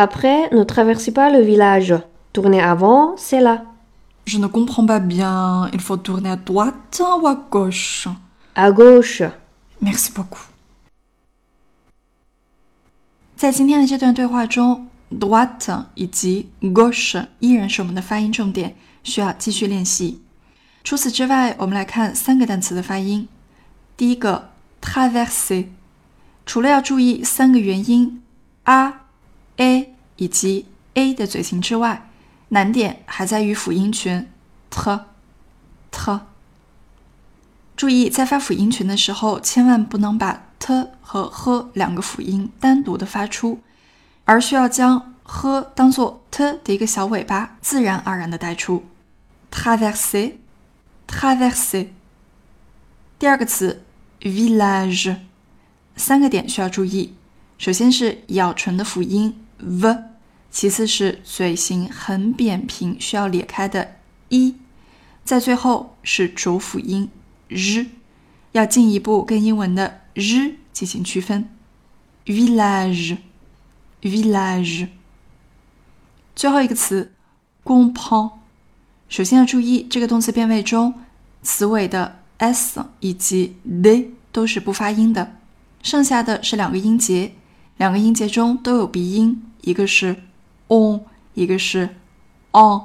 [0.00, 1.94] Après, ne traversez pas le village.
[2.32, 3.64] Tournez avant, c'est là.
[4.26, 5.70] Je ne comprends pas bien.
[5.72, 8.08] Il faut tourner à droite ou à gauche
[8.54, 9.22] À gauche.
[9.80, 10.40] Merci beaucoup.
[13.36, 20.22] 在今天的这段对话中，droite 以及 gauche 依然是我们的发音重点，需要继续练习。
[20.82, 23.28] 除此之外，我们来看三个单词的发音。
[23.96, 24.50] 第一个
[24.80, 25.66] traverser，
[26.46, 28.22] 除了要注意三个元音
[28.64, 29.00] a、
[29.57, 32.09] A 以及 a 的嘴型之外，
[32.49, 34.27] 难点还在于辅音群
[34.69, 34.99] t、
[35.91, 36.19] t。
[37.75, 43.59] 注意，在发辅音群的时候，千万不能把 t 和 h 两个辅音单独的发出，
[44.25, 48.83] 而需要将 h 当做 t 的一个小尾巴，自然而然的带出。
[49.51, 51.87] traverser，traverser。
[53.17, 53.83] 第二个词
[54.19, 55.15] village，
[55.95, 57.15] 三个点需要注意。
[57.61, 59.95] 首先是咬唇的辅音 v。
[60.49, 63.97] 其次是嘴型很扁平，需要裂开的
[64.29, 64.55] “一”，
[65.23, 67.11] 在最后是浊辅音
[67.49, 67.85] “r”，
[68.53, 71.47] 要进一步跟英文的 “r” 进行区分。
[72.25, 74.87] village，village。
[76.35, 77.11] 最后一个词
[77.63, 78.31] “comprend”，
[79.07, 80.95] 首先要注意这个动词变位中
[81.43, 85.35] 词尾的 “s” 以及 “d” 都是不发音的，
[85.83, 87.35] 剩下的是两个音节，
[87.81, 90.21] 两个音节中都有鼻音，一个是。
[90.67, 91.01] on
[91.33, 91.95] 一个是
[92.51, 92.81] on，